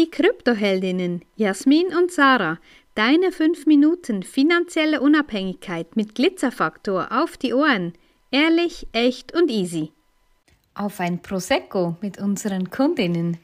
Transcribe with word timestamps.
Die 0.00 0.10
Kryptoheldinnen 0.10 1.20
Jasmin 1.36 1.88
und 1.88 2.10
Sarah, 2.10 2.56
deine 2.94 3.32
5 3.32 3.66
Minuten 3.66 4.22
finanzielle 4.22 5.02
Unabhängigkeit 5.02 5.94
mit 5.94 6.14
Glitzerfaktor 6.14 7.08
auf 7.10 7.36
die 7.36 7.52
Ohren. 7.52 7.92
Ehrlich, 8.30 8.86
echt 8.92 9.34
und 9.34 9.50
easy. 9.50 9.92
Auf 10.74 11.00
ein 11.00 11.20
Prosecco 11.20 11.96
mit 12.00 12.16
unseren 12.18 12.70
Kundinnen. 12.70 13.36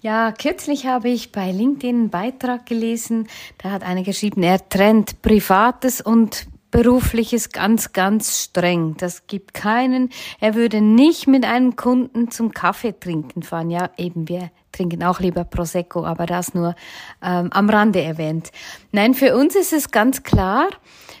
Ja, 0.00 0.30
kürzlich 0.30 0.86
habe 0.86 1.08
ich 1.08 1.32
bei 1.32 1.50
LinkedIn 1.50 1.96
einen 1.96 2.10
Beitrag 2.10 2.66
gelesen, 2.66 3.26
da 3.60 3.72
hat 3.72 3.82
eine 3.82 4.04
geschrieben, 4.04 4.44
er 4.44 4.68
trennt 4.68 5.20
Privates 5.20 6.00
und 6.00 6.46
Berufliches 6.70 7.50
ganz, 7.50 7.92
ganz 7.92 8.44
streng. 8.44 8.94
Das 8.98 9.26
gibt 9.26 9.54
keinen. 9.54 10.10
Er 10.38 10.54
würde 10.54 10.80
nicht 10.80 11.26
mit 11.26 11.44
einem 11.44 11.74
Kunden 11.74 12.30
zum 12.30 12.52
Kaffee 12.52 12.92
trinken 12.92 13.42
fahren. 13.42 13.70
Ja, 13.70 13.90
eben 13.96 14.28
wir 14.28 14.50
trinken 14.78 15.02
auch 15.02 15.18
lieber 15.20 15.44
Prosecco, 15.44 16.04
aber 16.04 16.26
das 16.26 16.54
nur 16.54 16.74
ähm, 17.22 17.50
am 17.52 17.68
Rande 17.68 18.00
erwähnt. 18.00 18.52
Nein, 18.92 19.14
für 19.14 19.36
uns 19.36 19.56
ist 19.56 19.72
es 19.72 19.90
ganz 19.90 20.22
klar, 20.22 20.68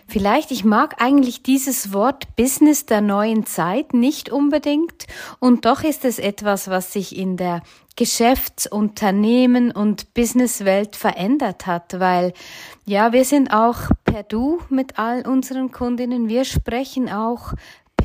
vielleicht, 0.06 0.52
ich 0.52 0.64
mag 0.64 1.02
eigentlich 1.02 1.42
dieses 1.42 1.92
Wort 1.92 2.36
Business 2.36 2.86
der 2.86 3.00
neuen 3.00 3.46
Zeit 3.46 3.94
nicht 3.94 4.30
unbedingt 4.30 5.06
und 5.40 5.64
doch 5.64 5.82
ist 5.82 6.04
es 6.04 6.20
etwas, 6.20 6.68
was 6.68 6.92
sich 6.92 7.16
in 7.16 7.36
der 7.36 7.62
Geschäftsunternehmen 7.96 9.72
und 9.72 10.14
Businesswelt 10.14 10.94
verändert 10.94 11.66
hat, 11.66 11.98
weil 11.98 12.32
ja, 12.86 13.12
wir 13.12 13.24
sind 13.24 13.52
auch 13.52 13.90
per 14.04 14.22
Du 14.22 14.60
mit 14.70 15.00
all 15.00 15.26
unseren 15.26 15.72
Kundinnen. 15.72 16.28
Wir 16.28 16.44
sprechen 16.44 17.10
auch 17.10 17.54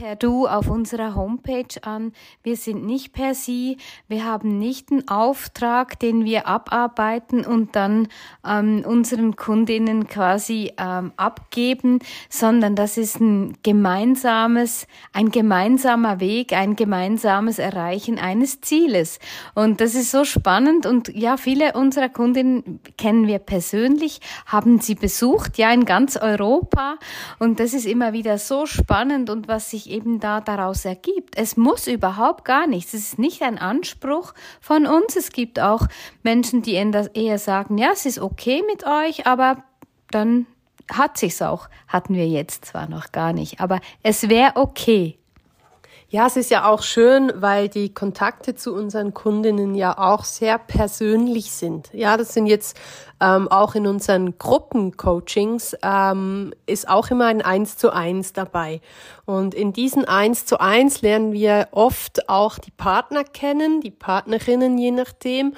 per 0.03 0.17
Du 0.17 0.47
auf 0.47 0.69
unserer 0.69 1.15
Homepage 1.15 1.81
an. 1.81 2.11
Wir 2.43 2.57
sind 2.57 2.85
nicht 2.85 3.13
per 3.13 3.33
Sie. 3.33 3.77
Wir 4.09 4.25
haben 4.25 4.59
nicht 4.59 4.91
einen 4.91 5.07
Auftrag, 5.07 5.97
den 5.97 6.25
wir 6.25 6.45
abarbeiten 6.45 7.45
und 7.45 7.77
dann 7.77 8.09
ähm, 8.45 8.83
unseren 8.85 9.37
Kundinnen 9.37 10.09
quasi 10.09 10.73
ähm, 10.77 11.13
abgeben, 11.15 11.99
sondern 12.29 12.75
das 12.75 12.97
ist 12.97 13.21
ein 13.21 13.55
gemeinsames, 13.63 14.87
ein 15.13 15.31
gemeinsamer 15.31 16.19
Weg, 16.19 16.51
ein 16.51 16.75
gemeinsames 16.75 17.57
Erreichen 17.57 18.19
eines 18.19 18.59
Zieles. 18.59 19.19
Und 19.55 19.79
das 19.79 19.95
ist 19.95 20.11
so 20.11 20.25
spannend 20.25 20.85
und 20.85 21.15
ja, 21.15 21.37
viele 21.37 21.75
unserer 21.75 22.09
Kundinnen 22.09 22.81
kennen 22.97 23.25
wir 23.25 23.39
persönlich, 23.39 24.19
haben 24.47 24.81
sie 24.81 24.95
besucht, 24.95 25.57
ja, 25.57 25.71
in 25.71 25.85
ganz 25.85 26.17
Europa. 26.17 26.97
Und 27.39 27.61
das 27.61 27.73
ist 27.73 27.85
immer 27.85 28.11
wieder 28.11 28.37
so 28.37 28.65
spannend 28.65 29.29
und 29.29 29.47
was 29.47 29.71
sich 29.71 29.92
eben 29.93 30.19
da 30.19 30.41
daraus 30.41 30.85
ergibt. 30.85 31.37
Es 31.37 31.55
muss 31.55 31.87
überhaupt 31.87 32.45
gar 32.45 32.67
nichts. 32.67 32.93
Es 32.93 33.01
ist 33.01 33.19
nicht 33.19 33.41
ein 33.43 33.57
Anspruch 33.57 34.33
von 34.59 34.85
uns. 34.85 35.15
Es 35.15 35.31
gibt 35.31 35.59
auch 35.59 35.87
Menschen, 36.23 36.61
die 36.61 36.73
eher 36.73 37.39
sagen, 37.39 37.77
ja, 37.77 37.91
es 37.93 38.05
ist 38.05 38.19
okay 38.19 38.63
mit 38.67 38.85
euch, 38.85 39.27
aber 39.27 39.63
dann 40.11 40.47
hat 40.91 41.17
sich's 41.17 41.41
auch. 41.41 41.69
Hatten 41.87 42.15
wir 42.15 42.27
jetzt 42.27 42.65
zwar 42.65 42.89
noch 42.89 43.11
gar 43.11 43.33
nicht, 43.33 43.61
aber 43.61 43.79
es 44.01 44.29
wäre 44.29 44.55
okay. 44.55 45.17
Ja, 46.13 46.27
es 46.27 46.35
ist 46.35 46.51
ja 46.51 46.69
auch 46.69 46.83
schön, 46.83 47.31
weil 47.37 47.69
die 47.69 47.91
Kontakte 47.91 48.53
zu 48.53 48.75
unseren 48.75 49.15
Kundinnen 49.15 49.73
ja 49.73 49.97
auch 49.97 50.25
sehr 50.25 50.59
persönlich 50.59 51.51
sind. 51.51 51.89
Ja, 51.91 52.17
das 52.17 52.35
sind 52.35 52.45
jetzt 52.45 52.79
ähm, 53.19 53.47
auch 53.47 53.73
in 53.73 53.87
unseren 53.87 54.37
Gruppencoachings 54.37 55.75
ähm, 55.81 56.53
ist 56.67 56.87
auch 56.87 57.09
immer 57.09 57.25
ein 57.25 57.41
Eins 57.41 57.77
zu 57.77 57.91
eins 57.91 58.31
dabei. 58.31 58.79
Und 59.25 59.55
in 59.55 59.73
diesen 59.73 60.05
Eins 60.05 60.45
zu 60.45 60.59
eins 60.59 61.01
lernen 61.01 61.31
wir 61.31 61.69
oft 61.71 62.29
auch 62.29 62.59
die 62.59 62.69
Partner 62.69 63.23
kennen, 63.23 63.81
die 63.81 63.89
Partnerinnen 63.89 64.77
je 64.77 64.91
nachdem. 64.91 65.55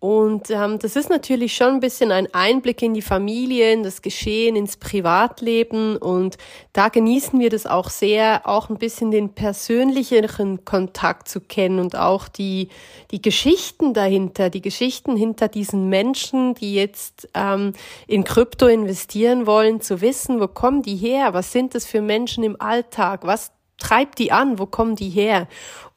Und 0.00 0.48
ähm, 0.50 0.78
das 0.78 0.94
ist 0.94 1.10
natürlich 1.10 1.56
schon 1.56 1.74
ein 1.74 1.80
bisschen 1.80 2.12
ein 2.12 2.32
Einblick 2.32 2.82
in 2.82 2.94
die 2.94 3.02
Familie, 3.02 3.72
in 3.72 3.82
das 3.82 4.00
Geschehen, 4.00 4.54
ins 4.54 4.76
Privatleben. 4.76 5.96
Und 5.96 6.38
da 6.72 6.88
genießen 6.88 7.40
wir 7.40 7.50
das 7.50 7.66
auch 7.66 7.90
sehr, 7.90 8.46
auch 8.46 8.70
ein 8.70 8.78
bisschen 8.78 9.10
den 9.10 9.30
persönlicheren 9.30 10.64
Kontakt 10.64 11.28
zu 11.28 11.40
kennen 11.40 11.80
und 11.80 11.96
auch 11.96 12.28
die, 12.28 12.68
die 13.10 13.20
Geschichten 13.20 13.92
dahinter, 13.92 14.50
die 14.50 14.62
Geschichten 14.62 15.16
hinter 15.16 15.48
diesen 15.48 15.88
Menschen, 15.88 16.54
die 16.54 16.74
jetzt 16.74 17.28
ähm, 17.34 17.72
in 18.06 18.22
Krypto 18.22 18.68
investieren 18.68 19.48
wollen, 19.48 19.80
zu 19.80 20.00
wissen, 20.00 20.40
wo 20.40 20.46
kommen 20.46 20.82
die 20.82 20.96
her, 20.96 21.34
was 21.34 21.50
sind 21.50 21.74
das 21.74 21.86
für 21.86 22.02
Menschen 22.02 22.44
im 22.44 22.60
Alltag, 22.60 23.26
was 23.26 23.50
treibt 23.78 24.18
die 24.18 24.32
an, 24.32 24.58
wo 24.58 24.66
kommen 24.66 24.96
die 24.96 25.08
her? 25.08 25.48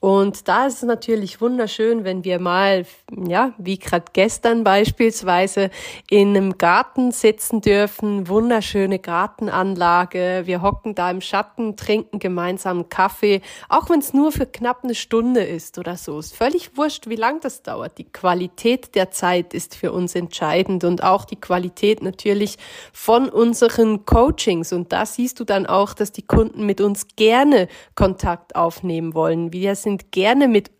Und 0.02 0.48
da 0.48 0.66
ist 0.66 0.78
es 0.78 0.82
natürlich 0.82 1.42
wunderschön, 1.42 2.04
wenn 2.04 2.24
wir 2.24 2.40
mal, 2.40 2.88
ja, 3.28 3.54
wie 3.60 3.78
gerade 3.78 4.06
gestern 4.14 4.64
beispielsweise, 4.64 5.70
in 6.10 6.30
einem 6.30 6.58
Garten 6.58 7.12
sitzen 7.12 7.62
dürfen, 7.62 8.28
wunderschöne 8.28 8.98
Gartenanlage. 8.98 10.42
Wir 10.46 10.64
hocken 10.64 10.96
da 10.96 11.12
im 11.12 11.22
Schatten, 11.22 11.78
trinken 11.78 12.18
gemeinsam 12.18 12.90
Kaffee, 12.90 13.42
auch 13.70 13.92
wenn 13.92 14.00
es 14.00 14.12
nur 14.12 14.32
für 14.32 14.48
knapp 14.48 14.84
eine 14.84 14.96
Stunde 14.96 15.44
ist 15.44 15.78
oder 15.78 15.96
so. 15.98 16.18
Ist 16.18 16.36
völlig 16.36 16.76
wurscht, 16.78 17.08
wie 17.08 17.16
lang 17.16 17.40
das 17.42 17.62
dauert. 17.62 18.00
Die 18.00 18.12
Qualität 18.12 18.96
der 18.96 19.12
Zeit 19.12 19.54
ist 19.54 19.76
für 19.76 19.92
uns 19.92 20.16
entscheidend 20.16 20.84
und 20.84 21.04
auch 21.04 21.26
die 21.26 21.40
Qualität 21.40 22.02
natürlich 22.02 22.58
von 22.92 23.30
unseren 23.30 24.04
Coachings. 24.08 24.74
Und 24.74 24.92
da 24.92 25.06
siehst 25.06 25.40
du 25.40 25.44
dann 25.44 25.68
auch, 25.68 25.94
dass 25.94 26.12
die 26.12 26.26
Kunden 26.26 26.66
mit 26.66 26.82
uns 26.82 27.06
gerne 27.16 27.68
Kontakt 27.96 28.56
aufnehmen 28.56 29.14
wollen. 29.14 29.54
Wir 29.54 29.76
sind 29.76 30.12
gerne 30.12 30.48
mit 30.48 30.72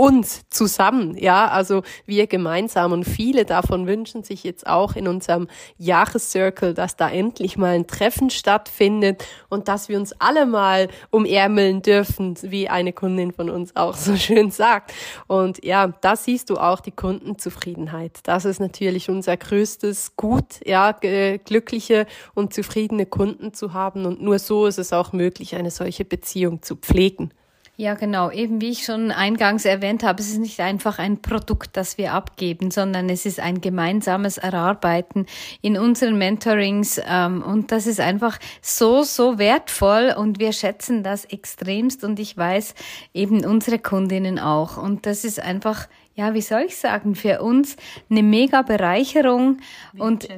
uns 0.00 0.48
zusammen, 0.48 1.14
ja, 1.18 1.48
also 1.48 1.82
wir 2.06 2.26
gemeinsam 2.26 2.92
und 2.92 3.04
viele 3.04 3.44
davon 3.44 3.86
wünschen 3.86 4.22
sich 4.22 4.44
jetzt 4.44 4.66
auch 4.66 4.96
in 4.96 5.06
unserem 5.06 5.46
Jahrescircle, 5.76 6.72
dass 6.72 6.96
da 6.96 7.10
endlich 7.10 7.58
mal 7.58 7.74
ein 7.74 7.86
Treffen 7.86 8.30
stattfindet 8.30 9.22
und 9.50 9.68
dass 9.68 9.90
wir 9.90 9.98
uns 9.98 10.14
alle 10.18 10.46
mal 10.46 10.88
umärmeln 11.10 11.82
dürfen, 11.82 12.34
wie 12.40 12.70
eine 12.70 12.94
Kundin 12.94 13.30
von 13.30 13.50
uns 13.50 13.76
auch 13.76 13.94
so 13.94 14.16
schön 14.16 14.50
sagt. 14.50 14.94
Und 15.26 15.62
ja, 15.62 15.88
da 15.88 16.16
siehst 16.16 16.48
du 16.48 16.56
auch 16.56 16.80
die 16.80 16.92
Kundenzufriedenheit. 16.92 18.20
Das 18.22 18.46
ist 18.46 18.58
natürlich 18.58 19.10
unser 19.10 19.36
größtes 19.36 20.16
Gut, 20.16 20.64
ja, 20.64 20.92
glückliche 20.92 22.06
und 22.34 22.54
zufriedene 22.54 23.04
Kunden 23.04 23.52
zu 23.52 23.74
haben 23.74 24.06
und 24.06 24.22
nur 24.22 24.38
so 24.38 24.64
ist 24.64 24.78
es 24.78 24.94
auch 24.94 25.12
möglich, 25.12 25.56
eine 25.56 25.70
solche 25.70 26.06
Beziehung 26.06 26.62
zu 26.62 26.76
pflegen. 26.76 27.34
Ja, 27.80 27.94
genau. 27.94 28.30
Eben 28.30 28.60
wie 28.60 28.72
ich 28.72 28.84
schon 28.84 29.10
eingangs 29.10 29.64
erwähnt 29.64 30.02
habe, 30.02 30.20
es 30.20 30.28
ist 30.28 30.36
nicht 30.36 30.60
einfach 30.60 30.98
ein 30.98 31.22
Produkt, 31.22 31.78
das 31.78 31.96
wir 31.96 32.12
abgeben, 32.12 32.70
sondern 32.70 33.08
es 33.08 33.24
ist 33.24 33.40
ein 33.40 33.62
gemeinsames 33.62 34.36
Erarbeiten 34.36 35.24
in 35.62 35.78
unseren 35.78 36.18
Mentorings. 36.18 37.00
Ähm, 37.08 37.40
und 37.42 37.72
das 37.72 37.86
ist 37.86 37.98
einfach 37.98 38.38
so, 38.60 39.02
so 39.02 39.38
wertvoll 39.38 40.14
und 40.14 40.38
wir 40.38 40.52
schätzen 40.52 41.02
das 41.02 41.24
extremst 41.24 42.04
und 42.04 42.20
ich 42.20 42.36
weiß 42.36 42.74
eben 43.14 43.46
unsere 43.46 43.78
Kundinnen 43.78 44.38
auch. 44.38 44.76
Und 44.76 45.06
das 45.06 45.24
ist 45.24 45.40
einfach 45.40 45.88
ja, 46.14 46.34
wie 46.34 46.40
soll 46.40 46.62
ich 46.62 46.76
sagen, 46.76 47.14
für 47.14 47.40
uns 47.40 47.76
eine 48.10 48.22
mega 48.22 48.62
Bereicherung 48.62 49.58
und 49.96 50.28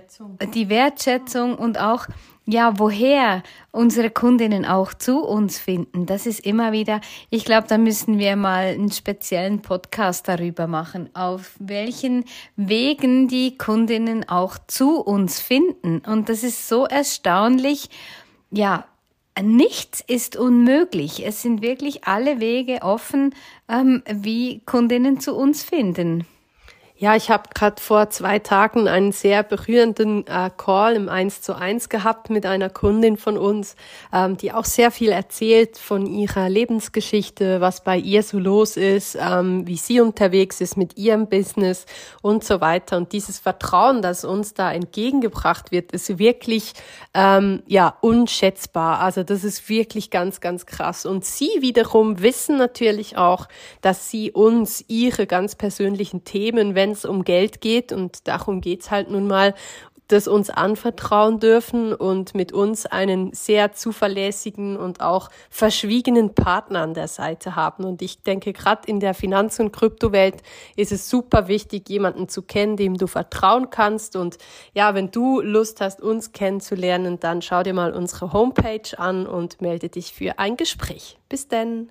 die 0.55 0.69
Wertschätzung 0.69 1.57
und 1.57 1.79
auch 1.79 2.07
ja, 2.45 2.79
woher 2.79 3.43
unsere 3.71 4.11
Kundinnen 4.11 4.65
auch 4.65 4.95
zu 4.95 5.25
uns 5.25 5.59
finden, 5.59 6.07
das 6.07 6.27
ist 6.27 6.45
immer 6.45 6.73
wieder, 6.73 7.01
ich 7.31 7.45
glaube, 7.45 7.69
da 7.69 7.79
müssen 7.79 8.19
wir 8.19 8.35
mal 8.35 8.67
einen 8.67 8.91
speziellen 8.91 9.63
Podcast 9.63 10.27
darüber 10.27 10.67
machen, 10.67 11.09
auf 11.15 11.55
welchen 11.61 12.25
Wegen 12.57 13.29
die 13.29 13.57
Kundinnen 13.57 14.29
auch 14.29 14.59
zu 14.67 15.01
uns 15.01 15.41
finden. 15.41 16.03
Und 16.05 16.29
das 16.29 16.43
ist 16.43 16.69
so 16.69 16.85
erstaunlich, 16.85 17.91
ja, 18.51 18.87
Nichts 19.41 20.05
ist 20.07 20.37
unmöglich. 20.37 21.25
Es 21.25 21.41
sind 21.41 21.63
wirklich 21.63 22.05
alle 22.05 22.39
Wege 22.39 22.81
offen, 22.83 23.35
ähm, 23.69 24.03
wie 24.07 24.61
Kundinnen 24.67 25.21
zu 25.21 25.35
uns 25.35 25.63
finden. 25.63 26.27
Ja, 27.03 27.17
ich 27.17 27.31
habe 27.31 27.51
gerade 27.53 27.83
vor 27.83 28.11
zwei 28.11 28.39
Tagen 28.39 28.87
einen 28.87 29.11
sehr 29.11 29.43
berührenden 29.43 30.25
äh, 30.29 30.51
Call 30.57 30.95
im 30.95 31.09
1 31.09 31.43
zu 31.43 31.57
1 31.57 31.89
gehabt 31.89 32.31
mit 32.31 32.47
einer 32.47 32.71
Kundin 32.71 33.17
von 33.17 33.37
uns, 33.37 33.75
ähm, 34.13 34.37
die 34.37 34.53
auch 34.53 34.65
sehr 34.65 34.93
viel 34.93 35.09
erzählt 35.09 35.79
von 35.79 36.07
ihrer 36.07 36.49
Lebensgeschichte, 36.49 37.61
was 37.61 37.83
bei 37.83 37.97
ihr 37.99 38.23
so 38.23 38.39
los 38.39 38.77
ist, 38.77 39.19
ähm, 39.21 39.67
wie 39.67 39.79
sie 39.79 40.01
unterwegs 40.01 40.61
ist 40.61 40.77
mit 40.77 40.97
ihrem 40.97 41.29
Business 41.29 41.87
und 42.21 42.45
so 42.45 42.61
weiter. 42.61 42.99
Und 42.99 43.11
dieses 43.13 43.41
Vertrauen, 43.41 44.01
das 44.01 44.25
uns 44.25 44.55
da 44.55 44.73
entgegengebracht 44.73 45.73
wird, 45.73 45.91
ist 45.91 46.21
wirklich 46.21 46.73
ähm, 47.15 47.65
ja 47.67 47.97
unschätzbar. 48.01 49.01
Also 49.01 49.25
das 49.25 49.43
ist 49.43 49.69
wirklich 49.69 50.11
ganz, 50.11 50.41
ganz 50.41 50.67
krass. 50.67 51.05
Und 51.05 51.25
sie 51.25 51.51
wiederum 51.59 52.23
wissen 52.23 52.59
natürlich 52.59 53.17
auch, 53.17 53.49
dass 53.81 54.09
sie 54.09 54.31
uns 54.31 54.85
ihre 54.87 55.27
ganz 55.27 55.57
persönlichen 55.57 56.23
Themen, 56.23 56.77
wenn 56.77 56.92
es 56.93 57.05
um 57.05 57.25
Geld 57.25 57.61
geht, 57.61 57.93
und 57.93 58.29
darum 58.29 58.61
geht's 58.61 58.91
halt 58.91 59.11
nun 59.11 59.27
mal, 59.27 59.55
das 60.13 60.29
uns 60.29 60.51
anvertrauen 60.51 61.41
dürfen 61.41 61.95
und 61.95 62.35
mit 62.35 62.53
uns 62.53 62.85
einen 62.87 63.33
sehr 63.33 63.73
zuverlässigen 63.73 64.77
und 64.77 65.01
auch 65.01 65.31
verschwiegenen 65.49 66.35
Partner 66.35 66.83
an 66.83 66.95
der 66.95 67.09
Seite 67.09 67.57
haben. 67.57 67.85
Und 67.85 68.03
ich 68.03 68.23
denke, 68.23 68.53
gerade 68.53 68.87
in 68.87 69.01
der 69.01 69.15
Finanz- 69.15 69.59
und 69.59 69.73
Kryptowelt 69.73 70.43
ist 70.77 70.93
es 70.93 71.09
super 71.09 71.49
wichtig, 71.49 71.89
jemanden 71.89 72.29
zu 72.29 72.43
kennen, 72.43 72.77
dem 72.77 72.99
du 72.99 73.07
vertrauen 73.07 73.71
kannst. 73.71 74.15
Und 74.15 74.37
ja, 74.75 74.95
wenn 74.95 75.11
du 75.11 75.41
Lust 75.41 75.81
hast, 75.81 76.03
uns 76.03 76.33
kennenzulernen, 76.33 77.19
dann 77.19 77.41
schau 77.41 77.63
dir 77.63 77.75
mal 77.75 77.95
unsere 77.95 78.33
Homepage 78.33 78.99
an 78.99 79.27
und 79.27 79.63
melde 79.63 79.89
dich 79.89 80.13
für 80.13 80.39
ein 80.39 80.57
Gespräch. 80.59 81.19
Bis 81.31 81.49
denn! 81.49 81.91